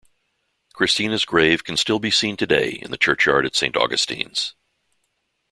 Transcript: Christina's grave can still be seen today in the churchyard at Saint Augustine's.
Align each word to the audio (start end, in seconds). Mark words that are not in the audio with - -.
Christina's 0.73 1.25
grave 1.25 1.63
can 1.63 1.77
still 1.77 1.99
be 1.99 2.09
seen 2.09 2.35
today 2.35 2.69
in 2.69 2.89
the 2.89 2.97
churchyard 2.97 3.45
at 3.45 3.55
Saint 3.55 3.77
Augustine's. 3.77 4.55